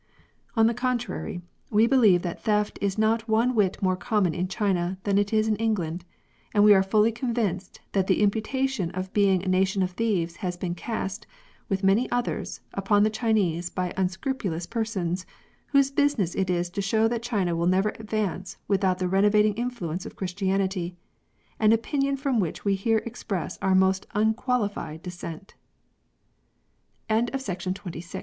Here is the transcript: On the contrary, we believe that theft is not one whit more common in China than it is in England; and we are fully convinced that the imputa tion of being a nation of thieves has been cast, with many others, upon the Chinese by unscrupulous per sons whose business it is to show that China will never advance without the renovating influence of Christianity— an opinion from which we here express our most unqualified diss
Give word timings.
On 0.55 0.65
the 0.65 0.73
contrary, 0.73 1.43
we 1.69 1.85
believe 1.85 2.23
that 2.23 2.41
theft 2.41 2.79
is 2.81 2.97
not 2.97 3.27
one 3.29 3.53
whit 3.53 3.79
more 3.83 3.95
common 3.95 4.33
in 4.33 4.47
China 4.47 4.97
than 5.03 5.19
it 5.19 5.31
is 5.31 5.47
in 5.47 5.55
England; 5.57 6.05
and 6.55 6.63
we 6.63 6.73
are 6.73 6.81
fully 6.81 7.11
convinced 7.11 7.81
that 7.91 8.07
the 8.07 8.23
imputa 8.25 8.67
tion 8.67 8.89
of 8.95 9.13
being 9.13 9.43
a 9.43 9.47
nation 9.47 9.83
of 9.83 9.91
thieves 9.91 10.37
has 10.37 10.57
been 10.57 10.73
cast, 10.73 11.27
with 11.69 11.83
many 11.83 12.09
others, 12.09 12.61
upon 12.73 13.03
the 13.03 13.11
Chinese 13.11 13.69
by 13.69 13.93
unscrupulous 13.95 14.65
per 14.65 14.83
sons 14.83 15.27
whose 15.67 15.91
business 15.91 16.33
it 16.33 16.49
is 16.49 16.71
to 16.71 16.81
show 16.81 17.07
that 17.07 17.21
China 17.21 17.55
will 17.55 17.67
never 17.67 17.89
advance 17.99 18.57
without 18.67 18.97
the 18.97 19.07
renovating 19.07 19.53
influence 19.53 20.03
of 20.03 20.15
Christianity— 20.15 20.95
an 21.59 21.71
opinion 21.73 22.17
from 22.17 22.39
which 22.39 22.65
we 22.65 22.73
here 22.73 23.03
express 23.05 23.59
our 23.61 23.75
most 23.75 24.07
unqualified 24.15 25.03
diss 25.03 25.23